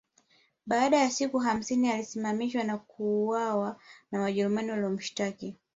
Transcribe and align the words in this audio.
Baada 0.65 0.97
ya 0.99 1.11
siku 1.11 1.39
hamsini 1.39 1.89
alisimamishwa 1.91 2.63
na 2.63 2.77
kuuawa 2.77 3.79
na 4.11 4.21
Wajerumani 4.21 4.71
waliomshtaki 4.71 5.55